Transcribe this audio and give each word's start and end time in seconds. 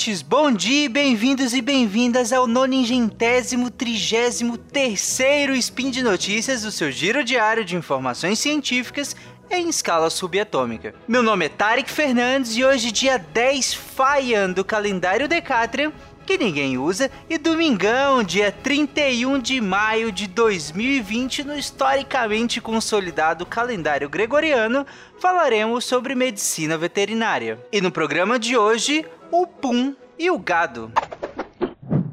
ouvintes, 0.00 0.22
bom 0.22 0.50
dia, 0.50 0.88
bem-vindos 0.88 1.52
e 1.52 1.60
bem-vindas 1.60 2.32
ao 2.32 2.46
noningentésimo 2.46 3.70
trigésimo 3.70 4.56
terceiro 4.56 5.54
Spin 5.54 5.90
de 5.90 6.02
Notícias 6.02 6.62
do 6.62 6.70
seu 6.70 6.90
giro 6.90 7.22
diário 7.22 7.66
de 7.66 7.76
informações 7.76 8.38
científicas 8.38 9.14
em 9.50 9.68
escala 9.68 10.08
subatômica. 10.08 10.94
Meu 11.06 11.22
nome 11.22 11.44
é 11.44 11.48
Tarek 11.50 11.90
Fernandes 11.90 12.56
e 12.56 12.64
hoje, 12.64 12.90
dia 12.90 13.18
10 13.18 13.74
Faian 13.74 14.50
do 14.50 14.64
calendário 14.64 15.28
Decatrian, 15.28 15.92
que 16.24 16.38
ninguém 16.38 16.78
usa, 16.78 17.10
e 17.28 17.36
domingão, 17.36 18.22
dia 18.22 18.50
31 18.50 19.38
de 19.38 19.60
maio 19.60 20.10
de 20.10 20.26
2020, 20.28 21.44
no 21.44 21.58
historicamente 21.58 22.58
consolidado 22.58 23.44
calendário 23.44 24.08
gregoriano, 24.08 24.86
falaremos 25.18 25.84
sobre 25.84 26.14
medicina 26.14 26.78
veterinária. 26.78 27.58
E 27.70 27.80
no 27.82 27.90
programa 27.90 28.38
de 28.38 28.56
hoje, 28.56 29.04
o 29.32 29.46
pum 29.46 29.94
e 30.18 30.30
o 30.30 30.38
gado. 30.38 30.90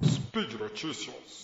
Speed 0.05 0.53
Notícias. 0.53 1.43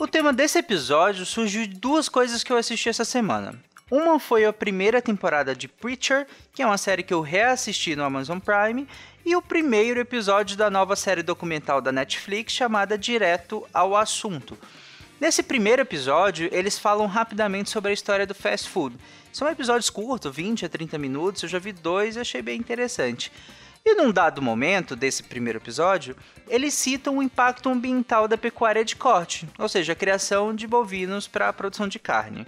O 0.00 0.06
tema 0.06 0.32
desse 0.32 0.58
episódio 0.58 1.26
surgiu 1.26 1.66
de 1.66 1.74
duas 1.74 2.08
coisas 2.08 2.42
que 2.42 2.52
eu 2.52 2.56
assisti 2.56 2.88
essa 2.88 3.04
semana. 3.04 3.54
Uma 3.90 4.18
foi 4.18 4.46
a 4.46 4.52
primeira 4.54 5.02
temporada 5.02 5.54
de 5.54 5.68
Preacher, 5.68 6.26
que 6.54 6.62
é 6.62 6.66
uma 6.66 6.78
série 6.78 7.02
que 7.02 7.12
eu 7.12 7.20
reassisti 7.20 7.94
no 7.94 8.04
Amazon 8.04 8.38
Prime, 8.38 8.88
e 9.24 9.36
o 9.36 9.42
primeiro 9.42 10.00
episódio 10.00 10.56
da 10.56 10.70
nova 10.70 10.96
série 10.96 11.22
documental 11.22 11.80
da 11.82 11.92
Netflix 11.92 12.54
chamada 12.54 12.96
Direto 12.96 13.66
ao 13.72 13.94
Assunto. 13.94 14.56
Nesse 15.22 15.40
primeiro 15.40 15.80
episódio, 15.80 16.48
eles 16.50 16.80
falam 16.80 17.06
rapidamente 17.06 17.70
sobre 17.70 17.92
a 17.92 17.94
história 17.94 18.26
do 18.26 18.34
fast 18.34 18.68
food. 18.68 18.96
São 19.32 19.48
episódios 19.48 19.88
curtos, 19.88 20.34
20 20.34 20.66
a 20.66 20.68
30 20.68 20.98
minutos, 20.98 21.44
eu 21.44 21.48
já 21.48 21.60
vi 21.60 21.72
dois 21.72 22.16
e 22.16 22.18
achei 22.18 22.42
bem 22.42 22.58
interessante. 22.58 23.30
E 23.84 23.94
num 23.94 24.10
dado 24.10 24.42
momento 24.42 24.96
desse 24.96 25.22
primeiro 25.22 25.60
episódio, 25.60 26.16
eles 26.48 26.74
citam 26.74 27.18
o 27.18 27.22
impacto 27.22 27.68
ambiental 27.68 28.26
da 28.26 28.36
pecuária 28.36 28.84
de 28.84 28.96
corte, 28.96 29.48
ou 29.60 29.68
seja, 29.68 29.92
a 29.92 29.96
criação 29.96 30.52
de 30.52 30.66
bovinos 30.66 31.28
para 31.28 31.48
a 31.48 31.52
produção 31.52 31.86
de 31.86 32.00
carne. 32.00 32.44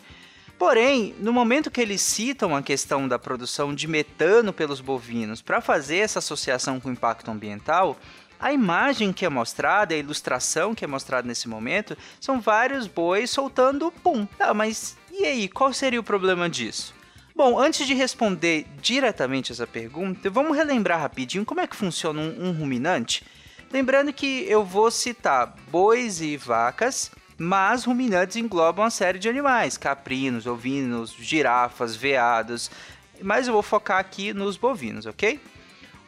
Porém, 0.59 1.15
no 1.21 1.33
momento 1.33 1.71
que 1.71 1.81
eles 1.81 2.01
citam 2.01 2.57
a 2.57 2.63
questão 2.63 3.07
da 3.07 3.21
produção 3.21 3.73
de 3.73 3.87
metano 3.87 4.53
pelos 4.53 4.81
bovinos 4.81 5.41
para 5.41 5.61
fazer 5.61 5.99
essa 5.99 6.19
associação 6.19 6.81
com 6.81 6.89
o 6.89 6.93
impacto 6.93 7.31
ambiental, 7.31 7.97
a 8.45 8.53
imagem 8.53 9.11
que 9.11 9.25
é 9.25 9.29
mostrada, 9.31 9.95
a 9.95 9.97
ilustração 9.97 10.75
que 10.75 10.85
é 10.85 10.87
mostrada 10.87 11.27
nesse 11.27 11.49
momento, 11.49 11.97
são 12.21 12.43
vários 12.43 12.87
bois 12.87 13.31
soltando 13.31 13.91
pum. 13.91 14.27
Tá, 14.27 14.53
mas 14.53 14.99
e 15.11 15.25
aí, 15.25 15.49
qual 15.49 15.73
seria 15.73 15.99
o 15.99 16.05
problema 16.05 16.47
disso? 16.47 16.95
Bom, 17.35 17.59
antes 17.59 17.87
de 17.87 17.95
responder 17.95 18.67
diretamente 18.83 19.51
essa 19.51 19.67
pergunta, 19.67 20.29
vamos 20.29 20.55
relembrar 20.55 21.01
rapidinho 21.01 21.43
como 21.43 21.63
é 21.63 21.67
que 21.67 21.75
funciona 21.75 22.21
um, 22.21 22.49
um 22.49 22.53
ruminante. 22.53 23.25
Lembrando 23.73 24.13
que 24.13 24.45
eu 24.47 24.63
vou 24.63 24.91
citar 24.91 25.57
bois 25.71 26.21
e 26.21 26.37
vacas, 26.37 27.11
mas 27.39 27.85
ruminantes 27.85 28.37
englobam 28.37 28.85
uma 28.85 28.91
série 28.91 29.19
de 29.19 29.27
animais, 29.27 29.79
caprinos, 29.79 30.47
ovinos, 30.47 31.17
girafas, 31.19 31.97
veados, 31.97 32.71
mas 33.23 33.47
eu 33.47 33.55
vou 33.55 33.63
focar 33.63 34.01
aqui 34.01 34.35
nos 34.35 34.59
bovinos, 34.59 35.07
ok? 35.07 35.41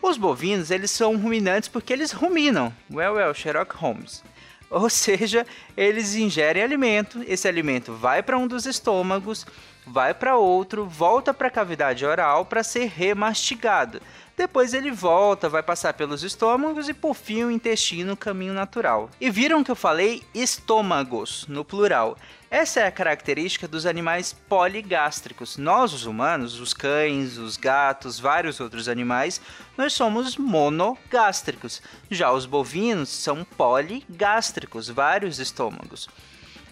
Os 0.06 0.16
bovinos, 0.16 0.70
eles 0.70 0.92
são 0.92 1.16
ruminantes 1.16 1.68
porque 1.68 1.92
eles 1.92 2.12
ruminam, 2.12 2.72
well, 2.88 3.14
well, 3.14 3.34
Sherlock 3.34 3.74
Holmes. 3.74 4.22
Ou 4.70 4.88
seja, 4.88 5.44
eles 5.76 6.14
ingerem 6.14 6.62
alimento, 6.62 7.24
esse 7.26 7.48
alimento 7.48 7.92
vai 7.92 8.22
para 8.22 8.38
um 8.38 8.46
dos 8.46 8.66
estômagos, 8.66 9.44
vai 9.84 10.14
para 10.14 10.36
outro, 10.36 10.86
volta 10.86 11.34
para 11.34 11.48
a 11.48 11.50
cavidade 11.50 12.06
oral 12.06 12.44
para 12.44 12.62
ser 12.62 12.86
remastigado. 12.86 14.00
Depois 14.36 14.74
ele 14.74 14.90
volta, 14.90 15.48
vai 15.48 15.62
passar 15.62 15.94
pelos 15.94 16.22
estômagos 16.22 16.90
e 16.90 16.94
por 16.94 17.14
fim 17.14 17.44
o 17.44 17.50
intestino, 17.50 18.14
caminho 18.14 18.52
natural. 18.52 19.10
E 19.18 19.30
viram 19.30 19.64
que 19.64 19.70
eu 19.70 19.76
falei 19.76 20.22
estômagos 20.34 21.46
no 21.48 21.64
plural. 21.64 22.18
Essa 22.50 22.80
é 22.80 22.86
a 22.86 22.92
característica 22.92 23.66
dos 23.66 23.86
animais 23.86 24.34
poligástricos. 24.46 25.56
Nós, 25.56 25.94
os 25.94 26.04
humanos, 26.04 26.60
os 26.60 26.74
cães, 26.74 27.38
os 27.38 27.56
gatos, 27.56 28.20
vários 28.20 28.60
outros 28.60 28.90
animais, 28.90 29.40
nós 29.74 29.94
somos 29.94 30.36
monogástricos. 30.36 31.80
Já 32.10 32.30
os 32.30 32.44
bovinos 32.44 33.08
são 33.08 33.42
poligástricos, 33.42 34.90
vários 34.90 35.38
estômagos. 35.38 36.10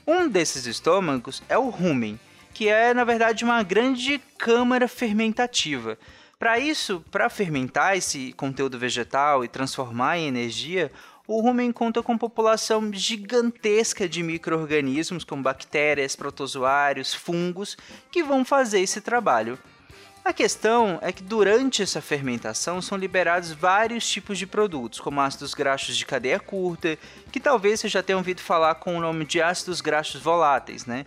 Um 0.06 0.28
desses 0.28 0.66
estômagos 0.66 1.42
é 1.48 1.56
o 1.56 1.70
rumen 1.70 2.20
que 2.54 2.68
é 2.68 2.94
na 2.94 3.02
verdade 3.02 3.44
uma 3.44 3.62
grande 3.64 4.20
câmara 4.38 4.86
fermentativa. 4.86 5.98
Para 6.38 6.58
isso, 6.58 7.02
para 7.10 7.30
fermentar 7.30 7.96
esse 7.96 8.32
conteúdo 8.32 8.78
vegetal 8.78 9.44
e 9.44 9.48
transformar 9.48 10.18
em 10.18 10.26
energia, 10.26 10.90
o 11.26 11.40
rumen 11.40 11.72
conta 11.72 12.02
com 12.02 12.18
população 12.18 12.92
gigantesca 12.92 14.08
de 14.08 14.22
micro-organismos, 14.22 15.24
como 15.24 15.42
bactérias, 15.42 16.14
protozoários, 16.14 17.14
fungos, 17.14 17.78
que 18.10 18.22
vão 18.22 18.44
fazer 18.44 18.80
esse 18.80 19.00
trabalho. 19.00 19.58
A 20.24 20.32
questão 20.32 20.98
é 21.02 21.12
que 21.12 21.22
durante 21.22 21.82
essa 21.82 22.00
fermentação 22.00 22.80
são 22.80 22.96
liberados 22.96 23.52
vários 23.52 24.08
tipos 24.08 24.38
de 24.38 24.46
produtos, 24.46 24.98
como 24.98 25.20
ácidos 25.20 25.52
graxos 25.52 25.96
de 25.96 26.06
cadeia 26.06 26.40
curta, 26.40 26.98
que 27.30 27.38
talvez 27.38 27.80
você 27.80 27.88
já 27.88 28.02
tenha 28.02 28.16
ouvido 28.16 28.40
falar 28.40 28.74
com 28.76 28.96
o 28.96 29.00
nome 29.00 29.26
de 29.26 29.42
ácidos 29.42 29.82
graxos 29.82 30.22
voláteis, 30.22 30.86
né? 30.86 31.04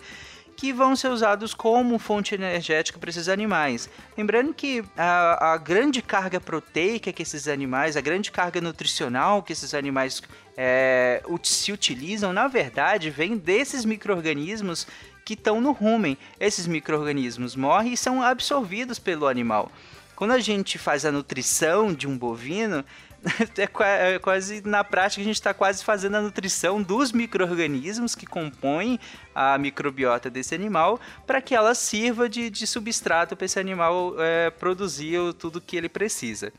Que 0.58 0.74
vão 0.74 0.96
ser 0.96 1.10
usados 1.10 1.54
como 1.54 2.00
fonte 2.00 2.34
energética 2.34 2.98
para 2.98 3.12
esses 3.12 3.30
animais. 3.30 3.88
Lembrando 4.18 4.56
que 4.56 4.84
a, 4.98 5.54
a, 5.54 5.58
grande 5.58 6.02
carga 6.02 6.42
proteica 6.42 7.14
que 7.14 7.22
esses 7.22 7.48
animais, 7.48 7.96
a 7.96 8.02
grande 8.02 8.32
carga 8.32 8.60
nutricional 8.60 9.44
que 9.44 9.54
esses 9.54 9.76
animais 9.76 10.24
é, 10.58 11.22
se 11.44 11.72
utilizam, 11.72 12.34
na 12.34 12.48
verdade, 12.48 13.12
vem 13.12 13.38
desses 13.38 13.86
micro-organismos 13.86 14.88
que 15.24 15.36
estão 15.36 15.62
no 15.62 15.72
rumen. 15.72 16.18
Esses 16.40 16.66
micro-organismos 16.66 17.56
morrem 17.56 17.94
e 17.94 17.98
são 17.98 18.24
absorvidos 18.24 18.98
pelo 18.98 19.28
animal. 19.28 19.72
Quando 20.16 20.32
a 20.32 20.40
gente 20.40 20.80
faz 20.80 21.06
a 21.06 21.12
nutrição 21.12 21.94
de 21.94 22.08
um 22.08 22.18
bovino, 22.18 22.84
É, 23.58 24.16
é 24.16 24.20
quase 24.20 24.62
na 24.66 24.84
prática 24.84 25.22
a 25.22 25.26
gente 25.26 25.36
está 25.36 25.54
quase 25.54 25.84
fazendo 25.84 26.16
a 26.16 26.22
nutrição 26.22 26.82
dos 26.82 27.12
micro-organismos 27.12 28.16
que 28.16 28.26
compõem 28.26 29.00
a 29.34 29.58
microbiota 29.58 30.30
desse 30.30 30.54
animal 30.56 31.00
para 31.26 31.42
que 31.42 31.56
ela 31.56 31.74
sirva 31.76 32.30
de, 32.30 32.50
de 32.50 32.66
substrato 32.66 33.36
para 33.36 33.46
esse 33.46 33.60
animal 33.60 34.16
é, 34.20 34.50
produzir 34.52 35.34
tudo 35.34 35.62
que 35.62 35.76
ele 35.76 35.90
precisa. 35.90 36.52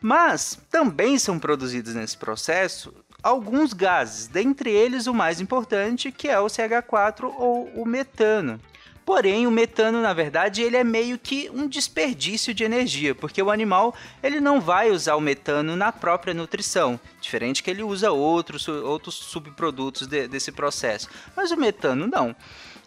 Mas 0.00 0.60
também 0.70 1.18
são 1.18 1.38
produzidos 1.38 1.94
nesse 1.94 2.16
processo 2.16 2.94
alguns 3.22 3.72
gases, 3.72 4.28
dentre 4.28 4.70
eles 4.70 5.06
o 5.06 5.14
mais 5.14 5.40
importante 5.40 6.12
que 6.12 6.28
é 6.28 6.38
o 6.38 6.46
CH4 6.46 7.24
ou 7.36 7.66
o 7.74 7.84
metano. 7.84 8.60
Porém, 9.08 9.46
o 9.46 9.50
metano, 9.50 10.02
na 10.02 10.12
verdade, 10.12 10.60
ele 10.60 10.76
é 10.76 10.84
meio 10.84 11.18
que 11.18 11.48
um 11.48 11.66
desperdício 11.66 12.52
de 12.52 12.62
energia, 12.62 13.14
porque 13.14 13.42
o 13.42 13.50
animal 13.50 13.94
ele 14.22 14.38
não 14.38 14.60
vai 14.60 14.90
usar 14.90 15.16
o 15.16 15.20
metano 15.20 15.74
na 15.74 15.90
própria 15.90 16.34
nutrição, 16.34 17.00
diferente 17.18 17.62
que 17.62 17.70
ele 17.70 17.82
usa 17.82 18.12
outros, 18.12 18.68
outros 18.68 19.14
subprodutos 19.14 20.06
de, 20.06 20.28
desse 20.28 20.52
processo. 20.52 21.08
Mas 21.34 21.50
o 21.50 21.56
metano 21.56 22.06
não. 22.06 22.36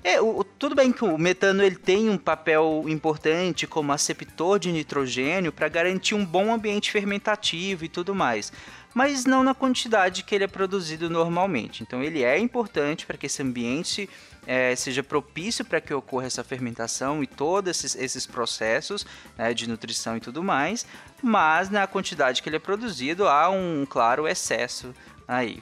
É, 0.03 0.21
o, 0.21 0.43
tudo 0.43 0.75
bem 0.75 0.91
que 0.91 1.03
o 1.03 1.17
metano 1.17 1.63
ele 1.63 1.75
tem 1.75 2.07
um 2.07 2.17
papel 2.19 2.85
importante 2.87 3.65
como 3.65 3.91
aceptor 3.91 4.59
de 4.59 4.71
nitrogênio 4.71 5.51
para 5.51 5.67
garantir 5.67 6.13
um 6.13 6.23
bom 6.23 6.53
ambiente 6.53 6.91
fermentativo 6.91 7.83
e 7.85 7.89
tudo 7.89 8.13
mais, 8.13 8.53
mas 8.93 9.25
não 9.25 9.43
na 9.43 9.53
quantidade 9.53 10.23
que 10.23 10.35
ele 10.35 10.43
é 10.43 10.47
produzido 10.47 11.09
normalmente. 11.09 11.83
Então 11.83 12.03
ele 12.03 12.23
é 12.23 12.37
importante 12.37 13.05
para 13.05 13.17
que 13.17 13.25
esse 13.25 13.41
ambiente 13.41 14.09
é, 14.45 14.75
seja 14.75 15.03
propício 15.03 15.63
para 15.63 15.79
que 15.79 15.93
ocorra 15.93 16.27
essa 16.27 16.43
fermentação 16.43 17.23
e 17.23 17.27
todos 17.27 17.69
esses, 17.69 17.95
esses 17.95 18.25
processos 18.25 19.05
né, 19.37 19.53
de 19.53 19.67
nutrição 19.67 20.17
e 20.17 20.19
tudo 20.19 20.43
mais, 20.43 20.85
mas 21.21 21.69
na 21.69 21.85
quantidade 21.87 22.41
que 22.41 22.49
ele 22.49 22.55
é 22.55 22.59
produzido 22.59 23.27
há 23.27 23.49
um 23.49 23.85
claro 23.87 24.27
excesso 24.27 24.93
aí. 25.27 25.61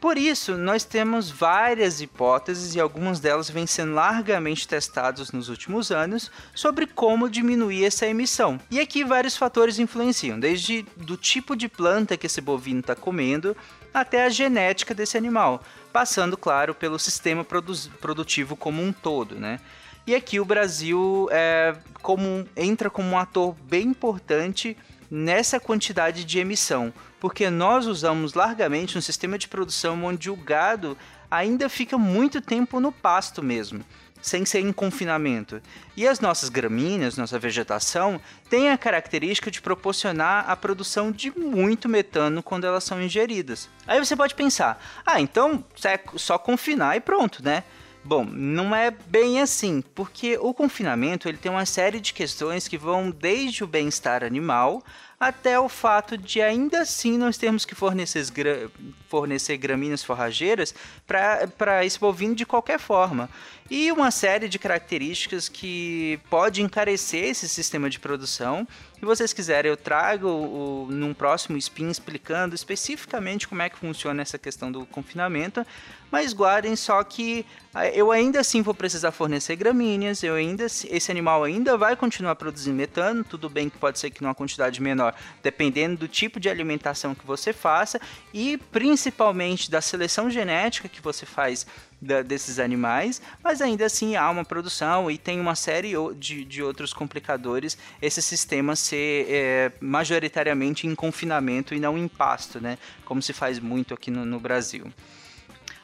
Por 0.00 0.16
isso, 0.16 0.56
nós 0.56 0.82
temos 0.82 1.30
várias 1.30 2.00
hipóteses 2.00 2.74
e 2.74 2.80
algumas 2.80 3.20
delas 3.20 3.50
vêm 3.50 3.66
sendo 3.66 3.92
largamente 3.92 4.66
testadas 4.66 5.30
nos 5.30 5.50
últimos 5.50 5.90
anos 5.90 6.30
sobre 6.54 6.86
como 6.86 7.28
diminuir 7.28 7.84
essa 7.84 8.06
emissão. 8.06 8.58
E 8.70 8.80
aqui 8.80 9.04
vários 9.04 9.36
fatores 9.36 9.78
influenciam, 9.78 10.40
desde 10.40 10.86
do 10.96 11.18
tipo 11.18 11.54
de 11.54 11.68
planta 11.68 12.16
que 12.16 12.26
esse 12.26 12.40
bovino 12.40 12.80
está 12.80 12.94
comendo 12.94 13.54
até 13.92 14.24
a 14.24 14.30
genética 14.30 14.94
desse 14.94 15.18
animal, 15.18 15.62
passando, 15.92 16.34
claro, 16.34 16.74
pelo 16.74 16.98
sistema 16.98 17.44
produ 17.44 17.74
produtivo 18.00 18.56
como 18.56 18.82
um 18.82 18.92
todo, 18.92 19.34
né? 19.34 19.60
E 20.06 20.14
aqui 20.14 20.40
o 20.40 20.46
Brasil 20.46 21.28
é, 21.30 21.76
como, 22.00 22.48
entra 22.56 22.88
como 22.88 23.10
um 23.10 23.18
ator 23.18 23.54
bem 23.64 23.88
importante 23.88 24.76
nessa 25.10 25.60
quantidade 25.60 26.24
de 26.24 26.38
emissão, 26.38 26.90
porque 27.20 27.50
nós 27.50 27.86
usamos 27.86 28.34
largamente 28.34 28.98
um 28.98 29.00
sistema 29.00 29.38
de 29.38 29.46
produção 29.46 30.02
onde 30.02 30.30
o 30.30 30.34
gado 30.34 30.96
ainda 31.30 31.68
fica 31.68 31.96
muito 31.96 32.40
tempo 32.40 32.80
no 32.80 32.90
pasto 32.90 33.42
mesmo. 33.42 33.84
sem 34.22 34.44
ser 34.44 34.60
em 34.60 34.72
confinamento. 34.72 35.62
E 35.96 36.06
as 36.06 36.20
nossas 36.20 36.48
gramíneas, 36.48 37.16
nossa 37.16 37.38
vegetação, 37.38 38.20
tem 38.48 38.70
a 38.70 38.76
característica 38.76 39.50
de 39.50 39.60
proporcionar 39.60 40.44
a 40.48 40.54
produção 40.54 41.10
de 41.10 41.30
muito 41.30 41.88
metano 41.88 42.42
quando 42.42 42.66
elas 42.66 42.84
são 42.84 43.00
ingeridas. 43.02 43.68
Aí 43.86 43.98
você 43.98 44.14
pode 44.14 44.34
pensar, 44.34 44.78
ah, 45.06 45.20
então 45.20 45.64
é 45.84 45.98
só 46.16 46.38
confinar 46.38 46.96
e 46.96 47.00
pronto, 47.00 47.42
né? 47.42 47.64
Bom, 48.02 48.24
não 48.24 48.74
é 48.74 48.90
bem 48.90 49.42
assim, 49.42 49.82
porque 49.94 50.38
o 50.38 50.54
confinamento 50.54 51.28
ele 51.28 51.36
tem 51.36 51.50
uma 51.52 51.66
série 51.66 52.00
de 52.00 52.14
questões 52.14 52.66
que 52.66 52.78
vão 52.78 53.10
desde 53.10 53.62
o 53.62 53.66
bem-estar 53.66 54.24
animal 54.24 54.82
até 55.20 55.60
o 55.60 55.68
fato 55.68 56.16
de 56.16 56.40
ainda 56.40 56.80
assim 56.80 57.18
nós 57.18 57.36
termos 57.36 57.66
que 57.66 57.74
fornecer, 57.74 58.24
gra 58.30 58.70
fornecer 59.06 59.58
gramíneas 59.58 60.02
forrageiras 60.02 60.74
para 61.06 61.84
esse 61.84 62.00
bovino 62.00 62.34
de 62.34 62.46
qualquer 62.46 62.78
forma. 62.78 63.28
E 63.70 63.92
uma 63.92 64.10
série 64.10 64.48
de 64.48 64.58
características 64.58 65.48
que 65.48 66.18
pode 66.28 66.60
encarecer 66.60 67.24
esse 67.24 67.48
sistema 67.48 67.88
de 67.88 68.00
produção. 68.00 68.66
Se 68.98 69.04
vocês 69.04 69.32
quiserem, 69.32 69.70
eu 69.70 69.76
trago 69.76 70.28
o, 70.28 70.88
num 70.90 71.14
próximo 71.14 71.56
spin 71.56 71.88
explicando 71.88 72.54
especificamente 72.54 73.46
como 73.46 73.62
é 73.62 73.68
que 73.68 73.78
funciona 73.78 74.22
essa 74.22 74.38
questão 74.38 74.72
do 74.72 74.84
confinamento, 74.86 75.64
mas 76.10 76.32
guardem 76.32 76.74
só 76.74 77.02
que 77.04 77.46
ah, 77.72 77.86
eu 77.88 78.10
ainda 78.10 78.40
assim 78.40 78.60
vou 78.60 78.74
precisar 78.74 79.12
fornecer 79.12 79.54
gramíneas, 79.54 80.24
eu 80.24 80.34
ainda 80.34 80.64
esse 80.64 81.10
animal 81.10 81.44
ainda 81.44 81.76
vai 81.76 81.94
continuar 81.94 82.34
produzindo 82.34 82.76
metano, 82.76 83.22
tudo 83.22 83.48
bem 83.48 83.70
que 83.70 83.78
pode 83.78 84.00
ser 84.00 84.10
que 84.10 84.20
numa 84.20 84.34
quantidade 84.34 84.82
menor, 84.82 85.09
dependendo 85.42 85.96
do 85.96 86.08
tipo 86.08 86.40
de 86.40 86.48
alimentação 86.48 87.14
que 87.14 87.26
você 87.26 87.52
faça 87.52 88.00
e 88.32 88.58
principalmente 88.70 89.70
da 89.70 89.80
seleção 89.80 90.30
genética 90.30 90.88
que 90.88 91.00
você 91.00 91.24
faz 91.26 91.66
da, 92.00 92.22
desses 92.22 92.58
animais, 92.58 93.20
mas 93.42 93.60
ainda 93.60 93.84
assim 93.84 94.16
há 94.16 94.30
uma 94.30 94.44
produção 94.44 95.10
e 95.10 95.18
tem 95.18 95.38
uma 95.38 95.54
série 95.54 95.92
de, 96.16 96.44
de 96.44 96.62
outros 96.62 96.92
complicadores 96.92 97.76
esse 98.00 98.22
sistema 98.22 98.74
ser 98.74 99.26
é, 99.28 99.72
majoritariamente 99.80 100.86
em 100.86 100.94
confinamento 100.94 101.74
e 101.74 101.80
não 101.80 101.98
em 101.98 102.08
pasto, 102.08 102.60
né? 102.60 102.78
Como 103.04 103.20
se 103.20 103.32
faz 103.32 103.58
muito 103.58 103.92
aqui 103.92 104.10
no, 104.10 104.24
no 104.24 104.40
Brasil. 104.40 104.90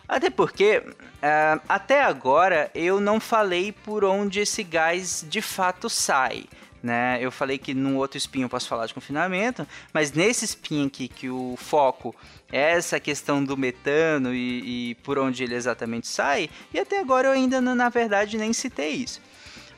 Até 0.09 0.31
porque, 0.31 0.79
uh, 0.79 1.61
até 1.69 2.03
agora, 2.03 2.71
eu 2.75 3.01
não 3.01 3.19
falei 3.19 3.73
por 3.73 4.05
onde 4.05 4.41
esse 4.41 4.63
gás 4.63 5.27
de 5.29 5.43
fato 5.43 5.91
sai. 5.91 6.45
Né? 6.87 7.19
Eu 7.21 7.33
falei 7.33 7.59
que 7.59 7.75
no 7.75 7.97
outro 7.97 8.17
espinho 8.17 8.45
eu 8.45 8.49
posso 8.49 8.69
falar 8.69 8.87
de 8.87 8.95
confinamento, 8.95 9.67
mas 9.93 10.13
nesse 10.13 10.45
espinho 10.45 10.87
aqui 10.87 11.09
que 11.09 11.29
o 11.29 11.57
foco 11.57 12.15
é 12.53 12.75
essa 12.77 13.01
questão 13.01 13.43
do 13.43 13.57
metano 13.57 14.33
e, 14.33 14.91
e 14.91 14.95
por 15.03 15.19
onde 15.19 15.43
ele 15.43 15.57
exatamente 15.57 16.07
sai, 16.07 16.49
e 16.73 16.79
até 16.79 17.01
agora 17.01 17.27
eu 17.27 17.33
ainda, 17.33 17.61
na 17.61 17.89
verdade, 17.89 18.39
nem 18.39 18.53
citei 18.53 18.93
isso. 18.93 19.21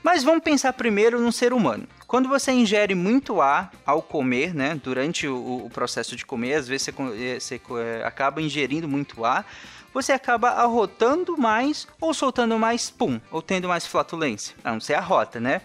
Mas 0.02 0.22
vamos 0.22 0.44
pensar 0.44 0.74
primeiro 0.74 1.18
no 1.18 1.32
ser 1.32 1.54
humano. 1.54 1.88
Quando 2.06 2.28
você 2.28 2.52
ingere 2.52 2.94
muito 2.94 3.40
ar 3.40 3.72
ao 3.86 4.02
comer, 4.02 4.54
né, 4.54 4.78
durante 4.84 5.26
o, 5.26 5.64
o 5.64 5.70
processo 5.70 6.14
de 6.14 6.26
comer, 6.26 6.56
às 6.56 6.68
vezes 6.68 6.90
você, 6.94 7.40
você 7.40 7.60
é, 7.80 8.04
acaba 8.04 8.42
ingerindo 8.42 8.86
muito 8.86 9.24
ar, 9.24 9.46
você 9.94 10.12
acaba 10.12 10.50
arrotando 10.50 11.38
mais 11.38 11.88
ou 11.98 12.12
soltando 12.12 12.58
mais 12.58 12.90
pum, 12.90 13.18
ou 13.30 13.40
tendo 13.40 13.66
mais 13.66 13.86
flatulência. 13.86 14.54
A 14.62 14.72
não 14.72 14.80
ser 14.80 14.92
a 14.92 15.00
rota, 15.00 15.40
né? 15.40 15.62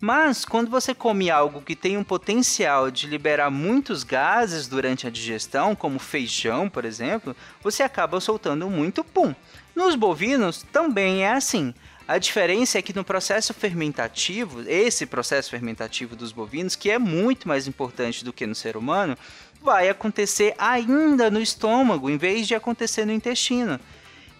Mas 0.00 0.44
quando 0.44 0.70
você 0.70 0.94
come 0.94 1.28
algo 1.28 1.60
que 1.60 1.74
tem 1.74 1.96
um 1.96 2.04
potencial 2.04 2.88
de 2.88 3.08
liberar 3.08 3.50
muitos 3.50 4.04
gases 4.04 4.68
durante 4.68 5.08
a 5.08 5.10
digestão, 5.10 5.74
como 5.74 5.98
feijão, 5.98 6.68
por 6.68 6.84
exemplo, 6.84 7.34
você 7.60 7.82
acaba 7.82 8.20
soltando 8.20 8.70
muito 8.70 9.02
pum. 9.02 9.34
Nos 9.74 9.96
bovinos 9.96 10.64
também 10.72 11.24
é 11.24 11.32
assim. 11.32 11.74
A 12.06 12.16
diferença 12.16 12.78
é 12.78 12.82
que 12.82 12.94
no 12.94 13.02
processo 13.02 13.52
fermentativo, 13.52 14.62
esse 14.68 15.04
processo 15.04 15.50
fermentativo 15.50 16.14
dos 16.14 16.30
bovinos, 16.30 16.76
que 16.76 16.90
é 16.92 16.98
muito 16.98 17.48
mais 17.48 17.66
importante 17.66 18.24
do 18.24 18.32
que 18.32 18.46
no 18.46 18.54
ser 18.54 18.76
humano, 18.76 19.18
vai 19.60 19.88
acontecer 19.88 20.54
ainda 20.56 21.28
no 21.28 21.40
estômago, 21.40 22.08
em 22.08 22.16
vez 22.16 22.46
de 22.46 22.54
acontecer 22.54 23.04
no 23.04 23.12
intestino. 23.12 23.80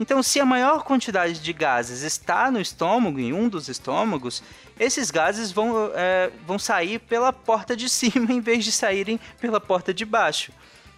Então, 0.01 0.23
se 0.23 0.39
a 0.39 0.45
maior 0.45 0.85
quantidade 0.85 1.41
de 1.41 1.53
gases 1.53 2.03
está 2.03 2.51
no 2.51 2.61
estômago, 2.61 3.19
em 3.19 3.33
um 3.33 3.49
dos 3.49 3.69
estômagos, 3.69 4.43
esses 4.79 5.11
gases 5.11 5.51
vão, 5.51 5.91
é, 5.95 6.31
vão 6.47 6.59
sair 6.59 7.01
pela 7.01 7.33
porta 7.33 7.77
de 7.77 7.89
cima 7.91 8.33
em 8.33 8.41
vez 8.41 8.65
de 8.65 8.71
saírem 8.71 9.19
pela 9.41 9.61
porta 9.61 9.93
de 9.93 10.05
baixo. 10.05 10.53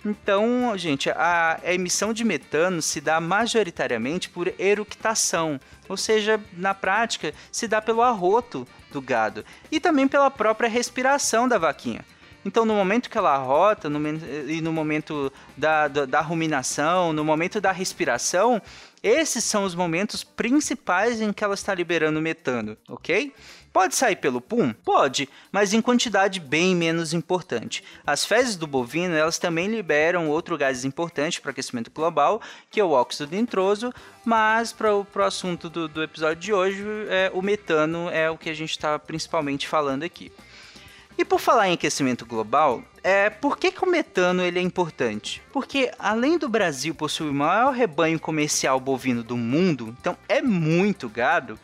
Então, 0.05 0.73
gente, 0.77 1.11
a, 1.11 1.61
a 1.63 1.75
emissão 1.75 2.13
de 2.13 2.25
metano 2.25 2.81
se 2.81 3.01
dá 3.01 3.21
majoritariamente 3.21 4.31
por 4.31 4.53
eructação, 4.59 5.61
ou 5.89 5.97
seja, 5.97 6.41
na 6.55 6.73
prática, 6.73 7.35
se 7.53 7.69
dá 7.69 7.83
pelo 7.83 8.01
arroto 8.01 8.67
do 8.91 9.01
gado 9.03 9.45
e 9.71 9.79
também 9.79 10.09
pela 10.09 10.31
própria 10.31 10.71
respiração 10.71 11.47
da 11.47 11.59
vaquinha. 11.59 12.05
Então, 12.45 12.65
no 12.65 12.75
momento 12.75 13.11
que 13.11 13.19
ela 13.19 13.37
rota, 13.37 13.91
no, 13.91 14.01
e 14.49 14.61
no 14.61 14.73
momento 14.73 15.33
da, 15.57 15.89
da, 15.89 16.07
da, 16.07 16.21
ruminação, 16.21 17.13
no 17.13 17.25
momento 17.25 17.61
da 17.61 17.71
respiração, 17.71 18.63
esses 19.03 19.45
são 19.45 19.65
os 19.65 19.75
momentos 19.75 20.25
principais 20.25 21.21
em 21.21 21.33
que 21.33 21.45
ela 21.45 21.55
está 21.55 21.75
liberando 21.75 22.21
metano, 22.21 22.77
ok? 22.89 23.33
Pode 23.73 23.95
sair 23.95 24.17
pelo 24.17 24.41
pum? 24.41 24.73
Pode, 24.73 25.29
mas 25.53 25.73
em 25.73 25.81
quantidade 25.81 26.41
bem 26.41 26.75
menos 26.75 27.13
importante. 27.13 27.85
As 28.05 28.25
fezes 28.25 28.57
do 28.57 28.67
bovino 28.67 29.15
elas 29.15 29.39
também 29.39 29.69
liberam 29.69 30.29
outro 30.29 30.59
gás 30.59 30.85
importante 30.85 31.41
para 31.41 31.53
aquecimento 31.53 31.89
global, 31.91 32.43
que 32.69 32.81
é 32.81 32.85
o 32.85 32.91
óxido 32.91 33.37
nitroso, 33.37 33.93
mas 34.25 34.73
para 34.73 34.93
o 34.97 35.07
assunto 35.25 35.71
do, 35.71 35.87
do, 35.87 36.03
episódio 36.03 36.43
de 36.43 36.53
hoje, 36.53 36.85
é, 37.09 37.31
o 37.33 37.41
metano 37.41 38.11
é 38.11 38.29
o 38.29 38.37
que 38.37 38.51
a 38.51 38.55
gente 38.55 38.71
está 38.71 38.99
principalmente 38.99 39.69
falando 39.69 40.03
aqui. 40.03 40.33
E 41.19 41.25
por 41.25 41.39
falar 41.39 41.69
em 41.69 41.75
aquecimento 41.75 42.25
global, 42.25 42.83
é, 43.03 43.29
por 43.29 43.59
que, 43.59 43.71
que 43.71 43.85
o 43.85 43.89
metano 43.89 44.43
ele 44.43 44.59
é 44.59 44.63
importante? 44.63 45.43
Porque 45.53 45.91
além 45.99 46.39
do 46.39 46.49
Brasil 46.49 46.95
possuir 46.95 47.31
o 47.31 47.35
maior 47.35 47.73
rebanho 47.73 48.19
comercial 48.19 48.81
bovino 48.81 49.23
do 49.23 49.37
mundo, 49.37 49.95
então 50.01 50.17
é 50.29 50.41
muito 50.41 51.09
gado, 51.09 51.59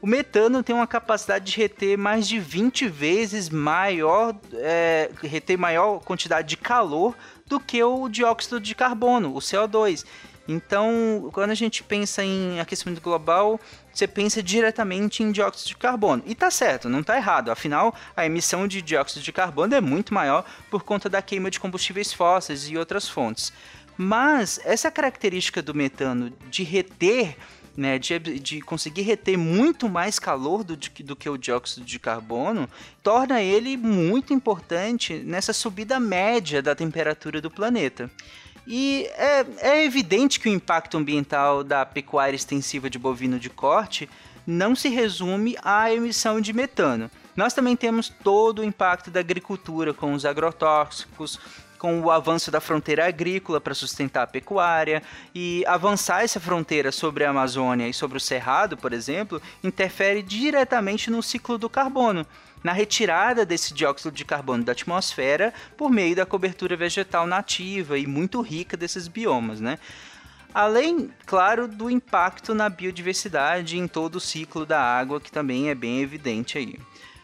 o 0.00 0.06
metano 0.06 0.62
tem 0.62 0.74
uma 0.74 0.86
capacidade 0.86 1.50
de 1.50 1.56
reter 1.56 1.98
mais 1.98 2.28
de 2.28 2.38
20 2.38 2.88
vezes 2.88 3.48
maior, 3.48 4.34
é, 4.54 5.10
reter 5.22 5.58
maior 5.58 5.98
quantidade 6.00 6.48
de 6.48 6.56
calor 6.56 7.16
do 7.46 7.58
que 7.58 7.82
o 7.82 8.08
dióxido 8.08 8.60
de 8.60 8.74
carbono, 8.76 9.34
o 9.34 9.38
CO2. 9.38 10.04
Então, 10.46 11.28
quando 11.32 11.50
a 11.50 11.54
gente 11.54 11.82
pensa 11.82 12.24
em 12.24 12.60
aquecimento 12.60 13.02
global, 13.02 13.60
você 13.98 14.06
pensa 14.06 14.40
diretamente 14.40 15.24
em 15.24 15.32
dióxido 15.32 15.68
de 15.68 15.76
carbono. 15.76 16.22
E 16.24 16.32
tá 16.32 16.52
certo, 16.52 16.88
não 16.88 17.02
tá 17.02 17.16
errado. 17.16 17.50
Afinal, 17.50 17.92
a 18.16 18.24
emissão 18.24 18.68
de 18.68 18.80
dióxido 18.80 19.22
de 19.22 19.32
carbono 19.32 19.74
é 19.74 19.80
muito 19.80 20.14
maior 20.14 20.44
por 20.70 20.84
conta 20.84 21.08
da 21.08 21.20
queima 21.20 21.50
de 21.50 21.58
combustíveis 21.58 22.12
fósseis 22.12 22.70
e 22.70 22.76
outras 22.76 23.08
fontes. 23.08 23.52
Mas 23.96 24.60
essa 24.64 24.88
característica 24.88 25.60
do 25.60 25.74
metano 25.74 26.32
de 26.48 26.62
reter 26.62 27.36
né, 27.76 27.96
de, 27.96 28.18
de, 28.18 28.60
conseguir 28.60 29.02
reter 29.02 29.38
muito 29.38 29.88
mais 29.88 30.18
calor 30.18 30.64
do, 30.64 30.76
do, 30.76 31.14
que 31.14 31.30
o 31.30 31.38
dióxido 31.38 31.86
de 31.86 31.96
carbono, 32.00 32.68
torna 33.04 33.40
ele 33.40 33.76
muito 33.76 34.34
importante 34.34 35.14
nessa 35.14 35.52
subida 35.52 36.00
média 36.00 36.60
da 36.60 36.74
temperatura 36.74 37.40
do 37.40 37.48
planeta. 37.48 38.10
E 38.70 39.06
é, 39.16 39.46
é 39.60 39.84
evidente 39.84 40.38
que 40.38 40.46
o 40.46 40.52
impacto 40.52 40.98
ambiental 40.98 41.64
da 41.64 41.86
pecuária 41.86 42.36
extensiva 42.36 42.90
de 42.90 42.98
bovino 42.98 43.38
de 43.38 43.48
corte 43.48 44.10
não 44.46 44.76
se 44.76 44.90
resume 44.90 45.56
à 45.64 45.90
emissão 45.90 46.38
de 46.38 46.52
metano. 46.52 47.10
Nós 47.34 47.54
também 47.54 47.74
temos 47.74 48.10
todo 48.22 48.58
o 48.58 48.64
impacto 48.64 49.10
da 49.10 49.20
agricultura 49.20 49.94
com 49.94 50.12
os 50.12 50.26
agrotóxicos, 50.26 51.40
com 51.78 52.00
o 52.00 52.10
avanço 52.10 52.50
da 52.50 52.60
fronteira 52.60 53.06
agrícola 53.06 53.60
para 53.60 53.74
sustentar 53.74 54.24
a 54.24 54.26
pecuária 54.26 55.02
e 55.34 55.64
avançar 55.66 56.22
essa 56.22 56.40
fronteira 56.40 56.90
sobre 56.90 57.24
a 57.24 57.30
Amazônia 57.30 57.88
e 57.88 57.94
sobre 57.94 58.18
o 58.18 58.20
Cerrado, 58.20 58.76
por 58.76 58.92
exemplo, 58.92 59.40
interfere 59.62 60.22
diretamente 60.22 61.10
no 61.10 61.22
ciclo 61.22 61.56
do 61.56 61.70
carbono 61.70 62.26
na 62.62 62.72
retirada 62.72 63.46
desse 63.46 63.72
dióxido 63.72 64.12
de 64.12 64.24
carbono 64.24 64.64
da 64.64 64.72
atmosfera 64.72 65.54
por 65.76 65.90
meio 65.90 66.16
da 66.16 66.26
cobertura 66.26 66.76
vegetal 66.76 67.26
nativa 67.26 67.98
e 67.98 68.06
muito 68.06 68.40
rica 68.40 68.76
desses 68.76 69.06
biomas, 69.06 69.60
né? 69.60 69.78
Além, 70.52 71.10
claro, 71.26 71.68
do 71.68 71.90
impacto 71.90 72.54
na 72.54 72.68
biodiversidade 72.68 73.78
em 73.78 73.86
todo 73.86 74.16
o 74.16 74.20
ciclo 74.20 74.64
da 74.64 74.80
água, 74.80 75.20
que 75.20 75.30
também 75.30 75.68
é 75.68 75.74
bem 75.74 76.00
evidente 76.00 76.56
aí. 76.56 76.78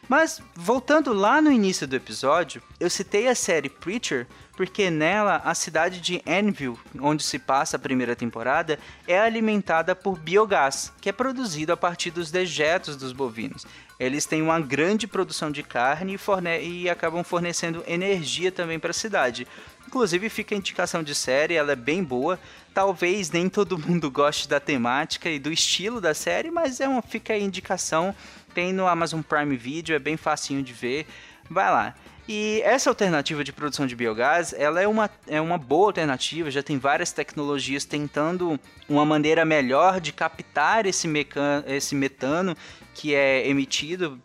Mas, 0.09 0.43
voltando 0.55 1.13
lá 1.13 1.41
no 1.41 1.51
início 1.51 1.87
do 1.87 1.97
episódio, 1.97 2.63
eu 2.79 2.91
citei 2.91 3.29
a 3.29 3.35
série 3.35 3.69
Preacher 3.69 4.27
porque 4.57 4.91
nela 4.91 5.43
a 5.45 5.55
cidade 5.55 6.01
de 6.01 6.23
Anvil, 6.27 6.79
onde 7.01 7.23
se 7.23 7.39
passa 7.39 7.77
a 7.77 7.81
primeira 7.81 8.15
temporada, 8.15 8.79
é 9.07 9.19
alimentada 9.19 9.97
por 9.97 10.19
biogás, 10.19 10.93
que 11.01 11.09
é 11.09 11.13
produzido 11.13 11.73
a 11.73 11.77
partir 11.77 12.11
dos 12.11 12.31
dejetos 12.31 12.97
dos 12.97 13.13
bovinos. 13.13 13.67
Eles 13.99 14.27
têm 14.27 14.43
uma 14.43 14.61
grande 14.61 15.07
produção 15.07 15.51
de 15.51 15.63
carne 15.63 16.19
e, 16.61 16.83
e 16.83 16.91
acabam 16.91 17.23
fornecendo 17.23 17.83
energia 17.87 18.51
também 18.51 18.79
para 18.79 18.91
a 18.91 18.95
cidade. 18.95 19.47
Inclusive 19.87 20.29
fica 20.29 20.55
a 20.55 20.59
indicação 20.59 21.03
de 21.03 21.15
série, 21.15 21.55
ela 21.55 21.73
é 21.73 21.77
bem 21.77 22.03
boa. 22.03 22.39
Talvez 22.73 23.31
nem 23.31 23.49
todo 23.49 23.79
mundo 23.79 24.11
goste 24.11 24.49
da 24.49 24.59
temática 24.59 25.29
e 25.31 25.39
do 25.39 25.53
estilo 25.53 26.01
da 26.01 26.15
série, 26.15 26.51
mas 26.51 26.81
é 26.81 26.89
uma 26.89 27.03
fica 27.03 27.33
a 27.33 27.39
indicação. 27.39 28.15
Tem 28.55 28.73
no 28.73 28.87
Amazon 28.87 29.21
Prime 29.21 29.57
Video, 29.57 29.95
é 29.95 29.99
bem 29.99 30.17
facinho 30.17 30.63
de 30.63 30.73
ver. 30.73 31.07
Vai 31.51 31.71
lá. 31.71 31.95
E 32.27 32.63
essa 32.65 32.89
alternativa 32.89 33.45
de 33.45 33.53
produção 33.53 33.87
de 33.87 33.95
biogás, 33.95 34.55
ela 34.57 34.81
é 34.81 34.89
uma, 34.89 35.11
é 35.27 35.39
uma 35.41 35.59
boa 35.59 35.89
alternativa, 35.89 36.51
já 36.51 36.63
tem 36.63 36.79
várias 36.79 37.13
tecnologias 37.13 37.85
tentando 37.85 38.59
uma 38.89 39.05
maneira 39.05 39.45
melhor 39.45 40.01
de 40.01 40.11
captar 40.11 40.87
esse, 40.87 41.07
mecan 41.07 41.63
esse 41.67 41.95
metano 41.95 42.57
que 42.95 43.15
é 43.15 43.47
emitido 43.47 44.19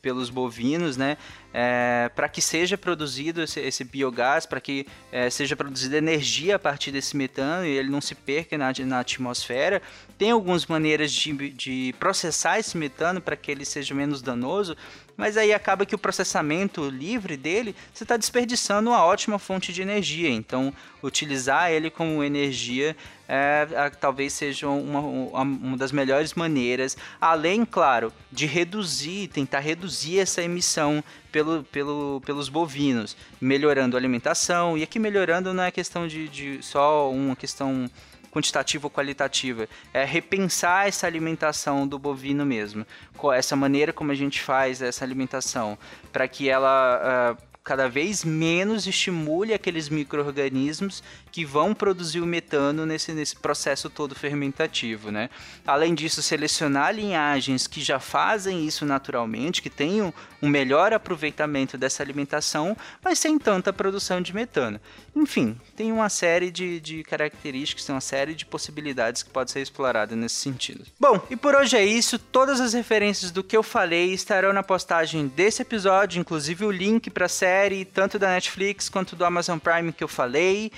pelos 0.00 0.30
bovinos, 0.30 0.96
né? 0.96 1.18
É, 1.54 2.10
para 2.14 2.28
que 2.28 2.40
seja 2.40 2.78
produzido 2.78 3.42
esse, 3.42 3.60
esse 3.60 3.84
biogás, 3.84 4.46
para 4.46 4.60
que 4.60 4.86
é, 5.10 5.28
seja 5.28 5.54
produzida 5.54 5.98
energia 5.98 6.56
a 6.56 6.58
partir 6.58 6.90
desse 6.90 7.16
metano 7.16 7.66
e 7.66 7.70
ele 7.70 7.90
não 7.90 8.00
se 8.00 8.14
perca 8.14 8.56
na, 8.56 8.72
na 8.86 9.00
atmosfera. 9.00 9.82
Tem 10.16 10.30
algumas 10.30 10.66
maneiras 10.66 11.12
de, 11.12 11.50
de 11.50 11.94
processar 11.98 12.58
esse 12.58 12.76
metano 12.76 13.20
para 13.20 13.36
que 13.36 13.50
ele 13.50 13.64
seja 13.64 13.94
menos 13.94 14.22
danoso, 14.22 14.76
mas 15.16 15.36
aí 15.36 15.52
acaba 15.52 15.84
que 15.84 15.94
o 15.94 15.98
processamento 15.98 16.88
livre 16.88 17.36
dele, 17.36 17.76
você 17.92 18.04
está 18.04 18.16
desperdiçando 18.16 18.90
uma 18.90 19.04
ótima 19.04 19.38
fonte 19.38 19.72
de 19.72 19.82
energia. 19.82 20.30
Então, 20.30 20.72
utilizar 21.02 21.70
ele 21.70 21.90
como 21.90 22.24
energia 22.24 22.96
é, 23.28 23.66
é, 23.72 23.90
talvez 23.90 24.32
seja 24.32 24.68
uma, 24.68 25.00
uma 25.00 25.76
das 25.76 25.90
melhores 25.90 26.34
maneiras, 26.34 26.96
além, 27.20 27.64
claro, 27.64 28.12
de 28.30 28.46
reduzir, 28.46 29.28
tentar 29.28 29.60
reduzir 29.60 30.18
essa 30.18 30.42
emissão 30.42 31.02
pelo, 31.32 31.64
pelo, 31.64 32.22
pelos 32.24 32.48
bovinos, 32.48 33.16
melhorando 33.40 33.96
a 33.96 33.98
alimentação. 33.98 34.78
E 34.78 34.82
aqui 34.82 34.98
melhorando 34.98 35.52
não 35.52 35.64
é 35.64 35.70
questão 35.70 36.06
de, 36.06 36.28
de 36.28 36.62
só 36.62 37.10
uma 37.10 37.34
questão 37.34 37.90
quantitativa 38.30 38.86
ou 38.86 38.90
qualitativa, 38.90 39.68
é 39.92 40.04
repensar 40.04 40.88
essa 40.88 41.06
alimentação 41.06 41.86
do 41.86 41.98
bovino 41.98 42.46
mesmo, 42.46 42.86
essa 43.34 43.54
maneira 43.54 43.92
como 43.92 44.10
a 44.10 44.14
gente 44.14 44.40
faz 44.40 44.80
essa 44.80 45.04
alimentação, 45.04 45.76
para 46.10 46.26
que 46.26 46.48
ela 46.48 47.36
uh, 47.38 47.51
cada 47.64 47.88
vez 47.88 48.24
menos 48.24 48.86
estimule 48.86 49.54
aqueles 49.54 49.88
micro-organismos 49.88 51.02
que 51.30 51.44
vão 51.44 51.72
produzir 51.74 52.20
o 52.20 52.26
metano 52.26 52.84
nesse, 52.84 53.12
nesse 53.12 53.36
processo 53.36 53.88
todo 53.88 54.14
fermentativo, 54.14 55.10
né? 55.10 55.30
Além 55.66 55.94
disso, 55.94 56.22
selecionar 56.22 56.94
linhagens 56.94 57.66
que 57.66 57.80
já 57.80 58.00
fazem 58.00 58.66
isso 58.66 58.84
naturalmente, 58.84 59.62
que 59.62 59.70
tenham 59.70 60.12
um 60.42 60.48
melhor 60.48 60.92
aproveitamento 60.92 61.78
dessa 61.78 62.02
alimentação, 62.02 62.76
mas 63.02 63.18
sem 63.18 63.38
tanta 63.38 63.72
produção 63.72 64.20
de 64.20 64.34
metano. 64.34 64.80
Enfim, 65.14 65.58
tem 65.76 65.92
uma 65.92 66.08
série 66.08 66.50
de, 66.50 66.80
de 66.80 67.04
características, 67.04 67.84
tem 67.84 67.94
uma 67.94 68.00
série 68.00 68.34
de 68.34 68.44
possibilidades 68.44 69.22
que 69.22 69.30
pode 69.30 69.52
ser 69.52 69.60
explorada 69.60 70.16
nesse 70.16 70.34
sentido. 70.34 70.84
Bom, 70.98 71.24
e 71.30 71.36
por 71.36 71.54
hoje 71.54 71.76
é 71.76 71.84
isso. 71.84 72.18
Todas 72.18 72.60
as 72.60 72.72
referências 72.72 73.30
do 73.30 73.44
que 73.44 73.56
eu 73.56 73.62
falei 73.62 74.12
estarão 74.12 74.52
na 74.52 74.62
postagem 74.62 75.28
desse 75.28 75.62
episódio, 75.62 76.20
inclusive 76.20 76.64
o 76.64 76.70
link 76.70 77.08
para 77.08 77.26
a 77.26 77.28
série, 77.28 77.51
tanto 77.92 78.18
da 78.18 78.28
Netflix 78.28 78.88
quanto 78.88 79.16
do 79.16 79.24
Amazon 79.24 79.58
Prime 79.58 79.92
que 79.92 80.04
eu 80.04 80.08
falei. 80.08 80.70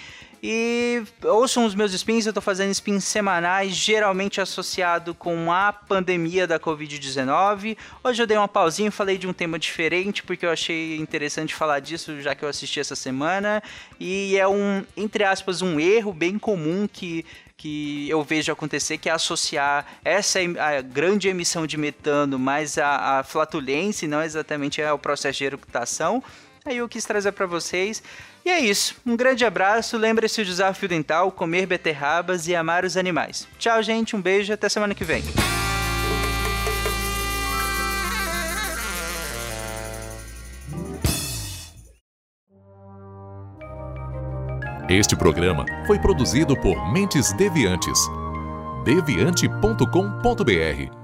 E 0.47 1.03
ouçam 1.23 1.65
os 1.65 1.75
meus 1.75 1.95
spins, 1.95 2.27
eu 2.27 2.33
tô 2.33 2.43
fazendo 2.43 2.71
spins 2.71 3.05
semanais, 3.05 3.75
geralmente 3.75 4.43
associado 4.43 5.15
com 5.15 5.51
a 5.51 5.73
pandemia 5.73 6.47
da 6.47 6.61
Covid-19. 6.61 7.79
Hoje 8.03 8.23
eu 8.23 8.27
dei 8.27 8.37
uma 8.37 8.47
pausinha 8.47 8.89
e 8.89 8.91
falei 8.91 9.17
de 9.17 9.27
um 9.27 9.33
tema 9.33 9.59
diferente, 9.59 10.23
porque 10.23 10.45
eu 10.45 10.51
achei 10.51 10.99
interessante 10.99 11.55
falar 11.55 11.81
disso, 11.81 12.21
já 12.21 12.35
que 12.35 12.45
eu 12.45 12.49
assisti 12.51 12.79
essa 12.79 12.95
semana. 12.95 13.63
E 13.99 14.37
é 14.37 14.47
um, 14.47 14.85
entre 14.95 15.25
aspas, 15.25 15.63
um 15.63 15.81
erro 15.81 16.13
bem 16.13 16.39
comum 16.39 16.87
que 16.87 17.25
que 17.57 18.11
eu 18.11 18.23
vejo 18.23 18.53
acontecer, 18.53 18.99
que 18.99 19.09
é 19.09 19.13
associar 19.13 19.87
essa 20.05 20.39
a 20.59 20.83
grande 20.83 21.29
emissão 21.29 21.67
de 21.67 21.79
metano 21.79 22.39
mais 22.39 22.77
a, 22.77 23.21
a 23.21 23.23
flatulência, 23.23 24.07
não 24.07 24.23
exatamente 24.23 24.83
ao 24.83 24.99
processo 24.99 25.39
de 25.39 25.45
eructação. 25.45 26.23
Aí 26.67 26.79
eu 26.79 26.89
quis 26.89 27.05
trazer 27.05 27.33
para 27.33 27.45
vocês. 27.45 28.03
E 28.43 28.49
é 28.49 28.59
isso. 28.59 28.97
Um 29.05 29.17
grande 29.17 29.45
abraço. 29.45 29.99
Lembre-se 29.99 30.43
de 30.43 30.51
usar 30.51 30.73
fio 30.73 30.89
dental, 30.89 31.31
comer 31.31 31.67
beterrabas 31.67 32.49
e 32.49 32.55
amar 32.55 32.87
os 32.87 32.97
animais. 32.97 33.47
Tchau, 33.59 33.83
gente. 33.83 34.17
Um 34.17 34.23
beijo. 34.23 34.53
Até 34.53 34.71
semana 34.71 34.95
que 34.95 35.05
vem. 35.05 35.23
Este 44.89 45.17
programa 45.17 45.65
foi 45.87 45.99
produzido 45.99 46.55
por 46.61 46.93
Mentes 46.93 47.33
Deviantes. 47.33 47.99
deviante.com.br 48.85 51.04